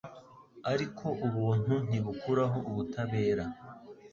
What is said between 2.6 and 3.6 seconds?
ubutabera.